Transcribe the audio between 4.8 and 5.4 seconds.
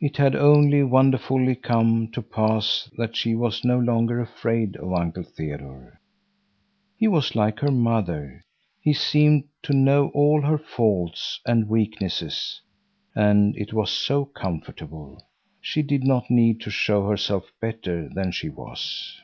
Uncle